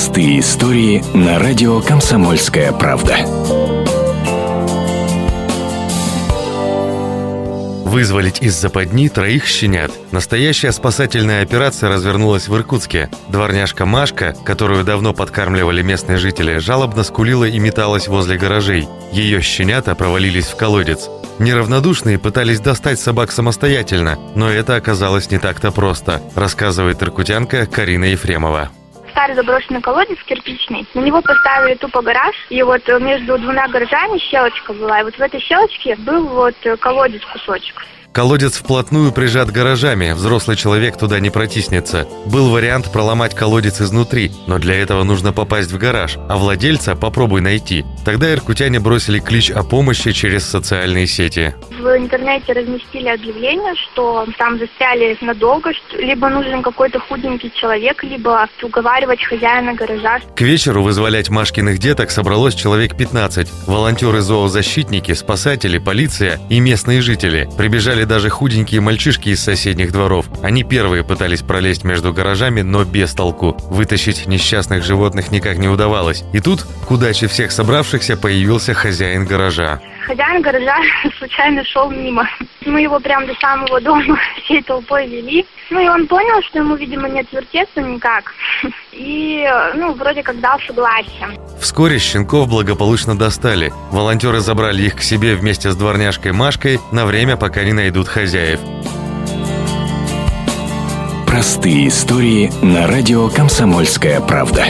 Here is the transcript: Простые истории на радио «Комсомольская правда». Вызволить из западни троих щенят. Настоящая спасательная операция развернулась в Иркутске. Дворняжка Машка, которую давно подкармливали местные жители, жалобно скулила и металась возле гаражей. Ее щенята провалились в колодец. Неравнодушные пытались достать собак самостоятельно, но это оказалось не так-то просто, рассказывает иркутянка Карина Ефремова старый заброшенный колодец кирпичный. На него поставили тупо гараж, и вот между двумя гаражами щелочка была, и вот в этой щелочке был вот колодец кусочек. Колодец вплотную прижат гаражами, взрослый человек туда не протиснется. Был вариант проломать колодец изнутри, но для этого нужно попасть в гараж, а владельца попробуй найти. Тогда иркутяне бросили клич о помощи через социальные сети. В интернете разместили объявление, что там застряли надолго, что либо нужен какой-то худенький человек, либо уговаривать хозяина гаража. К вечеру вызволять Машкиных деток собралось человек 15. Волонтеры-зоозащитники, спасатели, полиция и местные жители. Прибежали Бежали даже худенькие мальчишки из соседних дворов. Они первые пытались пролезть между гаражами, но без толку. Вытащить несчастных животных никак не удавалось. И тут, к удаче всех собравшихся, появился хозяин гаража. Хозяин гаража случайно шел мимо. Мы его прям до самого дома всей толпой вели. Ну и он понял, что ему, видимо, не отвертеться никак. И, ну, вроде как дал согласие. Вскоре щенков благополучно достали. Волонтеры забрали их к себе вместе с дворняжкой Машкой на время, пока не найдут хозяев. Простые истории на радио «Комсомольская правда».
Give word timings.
Простые 0.00 0.40
истории 0.40 1.04
на 1.14 1.38
радио 1.38 1.82
«Комсомольская 1.82 2.72
правда». 2.72 3.18
Вызволить 7.84 8.40
из 8.40 8.58
западни 8.58 9.08
троих 9.08 9.44
щенят. 9.44 9.92
Настоящая 10.10 10.72
спасательная 10.72 11.42
операция 11.42 11.90
развернулась 11.90 12.48
в 12.48 12.56
Иркутске. 12.56 13.10
Дворняжка 13.28 13.84
Машка, 13.84 14.34
которую 14.42 14.84
давно 14.84 15.12
подкармливали 15.12 15.82
местные 15.82 16.16
жители, 16.16 16.56
жалобно 16.56 17.04
скулила 17.04 17.44
и 17.44 17.58
металась 17.58 18.08
возле 18.08 18.38
гаражей. 18.38 18.88
Ее 19.12 19.42
щенята 19.42 19.94
провалились 19.94 20.46
в 20.46 20.56
колодец. 20.56 21.10
Неравнодушные 21.38 22.18
пытались 22.18 22.60
достать 22.60 22.98
собак 22.98 23.30
самостоятельно, 23.32 24.18
но 24.34 24.48
это 24.48 24.76
оказалось 24.76 25.30
не 25.30 25.38
так-то 25.38 25.70
просто, 25.70 26.22
рассказывает 26.34 27.02
иркутянка 27.02 27.66
Карина 27.66 28.06
Ефремова 28.06 28.70
старый 29.20 29.36
заброшенный 29.36 29.82
колодец 29.82 30.16
кирпичный. 30.24 30.86
На 30.94 31.00
него 31.00 31.20
поставили 31.20 31.74
тупо 31.74 32.00
гараж, 32.00 32.34
и 32.48 32.62
вот 32.62 32.88
между 33.00 33.36
двумя 33.36 33.68
гаражами 33.68 34.18
щелочка 34.18 34.72
была, 34.72 35.00
и 35.00 35.04
вот 35.04 35.14
в 35.14 35.20
этой 35.20 35.40
щелочке 35.40 35.94
был 35.96 36.26
вот 36.26 36.54
колодец 36.80 37.22
кусочек. 37.26 37.84
Колодец 38.12 38.56
вплотную 38.56 39.12
прижат 39.12 39.52
гаражами, 39.52 40.12
взрослый 40.12 40.56
человек 40.56 40.96
туда 40.96 41.20
не 41.20 41.30
протиснется. 41.30 42.08
Был 42.26 42.50
вариант 42.50 42.90
проломать 42.90 43.36
колодец 43.36 43.80
изнутри, 43.80 44.32
но 44.48 44.58
для 44.58 44.74
этого 44.82 45.04
нужно 45.04 45.32
попасть 45.32 45.70
в 45.70 45.78
гараж, 45.78 46.16
а 46.28 46.36
владельца 46.36 46.96
попробуй 46.96 47.40
найти. 47.40 47.84
Тогда 48.04 48.32
иркутяне 48.32 48.80
бросили 48.80 49.20
клич 49.20 49.50
о 49.50 49.62
помощи 49.62 50.10
через 50.10 50.44
социальные 50.44 51.06
сети. 51.06 51.54
В 51.70 51.86
интернете 51.96 52.52
разместили 52.52 53.08
объявление, 53.08 53.74
что 53.76 54.26
там 54.38 54.58
застряли 54.58 55.16
надолго, 55.20 55.72
что 55.72 55.96
либо 55.98 56.28
нужен 56.28 56.62
какой-то 56.62 56.98
худенький 56.98 57.52
человек, 57.54 58.02
либо 58.02 58.48
уговаривать 58.60 59.22
хозяина 59.22 59.74
гаража. 59.74 60.18
К 60.34 60.40
вечеру 60.40 60.82
вызволять 60.82 61.30
Машкиных 61.30 61.78
деток 61.78 62.10
собралось 62.10 62.54
человек 62.54 62.96
15. 62.96 63.66
Волонтеры-зоозащитники, 63.68 65.14
спасатели, 65.14 65.78
полиция 65.78 66.40
и 66.50 66.58
местные 66.58 67.02
жители. 67.02 67.48
Прибежали 67.56 67.99
Бежали 68.00 68.08
даже 68.08 68.30
худенькие 68.30 68.80
мальчишки 68.80 69.28
из 69.28 69.42
соседних 69.42 69.92
дворов. 69.92 70.24
Они 70.42 70.62
первые 70.64 71.04
пытались 71.04 71.42
пролезть 71.42 71.84
между 71.84 72.14
гаражами, 72.14 72.62
но 72.62 72.82
без 72.82 73.12
толку. 73.12 73.58
Вытащить 73.68 74.26
несчастных 74.26 74.82
животных 74.82 75.30
никак 75.30 75.58
не 75.58 75.68
удавалось. 75.68 76.24
И 76.32 76.40
тут, 76.40 76.62
к 76.62 76.90
удаче 76.90 77.26
всех 77.26 77.52
собравшихся, 77.52 78.16
появился 78.16 78.72
хозяин 78.72 79.26
гаража. 79.26 79.82
Хозяин 80.06 80.42
гаража 80.42 80.76
случайно 81.18 81.64
шел 81.64 81.90
мимо. 81.90 82.28
Мы 82.64 82.82
его 82.82 82.98
прям 83.00 83.26
до 83.26 83.34
самого 83.34 83.80
дома 83.80 84.18
всей 84.44 84.62
толпой 84.62 85.06
вели. 85.06 85.46
Ну 85.70 85.80
и 85.80 85.88
он 85.88 86.06
понял, 86.06 86.42
что 86.42 86.58
ему, 86.58 86.74
видимо, 86.76 87.08
не 87.08 87.20
отвертеться 87.20 87.80
никак. 87.80 88.32
И, 88.92 89.48
ну, 89.74 89.92
вроде 89.94 90.22
как 90.22 90.40
дал 90.40 90.58
согласие. 90.66 91.28
Вскоре 91.60 91.98
щенков 91.98 92.48
благополучно 92.48 93.16
достали. 93.16 93.72
Волонтеры 93.90 94.40
забрали 94.40 94.82
их 94.82 94.96
к 94.96 95.02
себе 95.02 95.34
вместе 95.34 95.70
с 95.70 95.76
дворняжкой 95.76 96.32
Машкой 96.32 96.80
на 96.92 97.06
время, 97.06 97.36
пока 97.36 97.62
не 97.64 97.72
найдут 97.72 98.08
хозяев. 98.08 98.60
Простые 101.26 101.88
истории 101.88 102.50
на 102.60 102.86
радио 102.86 103.28
«Комсомольская 103.28 104.20
правда». 104.20 104.66